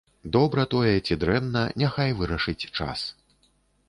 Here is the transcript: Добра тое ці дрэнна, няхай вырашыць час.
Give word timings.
Добра 0.35 0.63
тое 0.71 0.93
ці 1.05 1.17
дрэнна, 1.23 1.63
няхай 1.81 2.15
вырашыць 2.21 2.67
час. 2.77 2.99